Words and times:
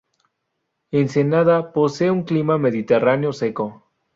Ensenada 0.89 1.73
posee 1.73 2.09
un 2.09 2.23
clima 2.23 2.57
mediterráneo 2.57 3.33
seco. 3.33 3.83